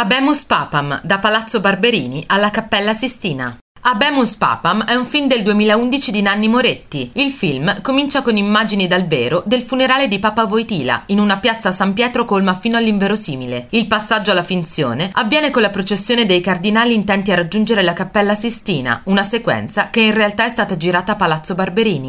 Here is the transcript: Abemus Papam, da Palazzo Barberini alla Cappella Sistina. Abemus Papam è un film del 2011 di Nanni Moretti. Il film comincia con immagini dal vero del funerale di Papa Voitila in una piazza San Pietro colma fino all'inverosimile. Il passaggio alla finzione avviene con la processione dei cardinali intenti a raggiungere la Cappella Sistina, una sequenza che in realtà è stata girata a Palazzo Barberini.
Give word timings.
Abemus 0.00 0.44
Papam, 0.44 1.00
da 1.02 1.18
Palazzo 1.18 1.58
Barberini 1.58 2.22
alla 2.28 2.52
Cappella 2.52 2.94
Sistina. 2.94 3.58
Abemus 3.80 4.34
Papam 4.34 4.84
è 4.84 4.94
un 4.94 5.06
film 5.06 5.26
del 5.26 5.42
2011 5.42 6.10
di 6.12 6.22
Nanni 6.22 6.46
Moretti. 6.46 7.10
Il 7.14 7.32
film 7.32 7.80
comincia 7.80 8.22
con 8.22 8.36
immagini 8.36 8.86
dal 8.86 9.08
vero 9.08 9.42
del 9.44 9.62
funerale 9.62 10.06
di 10.06 10.20
Papa 10.20 10.44
Voitila 10.44 11.02
in 11.06 11.18
una 11.18 11.38
piazza 11.38 11.72
San 11.72 11.94
Pietro 11.94 12.24
colma 12.24 12.54
fino 12.54 12.76
all'inverosimile. 12.76 13.66
Il 13.70 13.88
passaggio 13.88 14.30
alla 14.30 14.44
finzione 14.44 15.10
avviene 15.14 15.50
con 15.50 15.62
la 15.62 15.70
processione 15.70 16.26
dei 16.26 16.40
cardinali 16.40 16.94
intenti 16.94 17.32
a 17.32 17.36
raggiungere 17.36 17.82
la 17.82 17.92
Cappella 17.92 18.36
Sistina, 18.36 19.00
una 19.06 19.24
sequenza 19.24 19.90
che 19.90 20.02
in 20.02 20.14
realtà 20.14 20.44
è 20.44 20.50
stata 20.50 20.76
girata 20.76 21.12
a 21.12 21.16
Palazzo 21.16 21.56
Barberini. 21.56 22.06